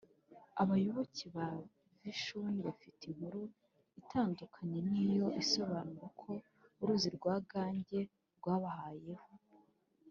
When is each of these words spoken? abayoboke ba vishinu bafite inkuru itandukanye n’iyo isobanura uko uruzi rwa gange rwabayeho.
abayoboke 0.61 1.25
ba 1.35 1.47
vishinu 2.01 2.59
bafite 2.67 3.01
inkuru 3.11 3.41
itandukanye 4.01 4.79
n’iyo 4.91 5.27
isobanura 5.41 6.03
uko 6.09 6.29
uruzi 6.81 7.09
rwa 7.17 7.35
gange 7.51 7.99
rwabayeho. 8.37 9.29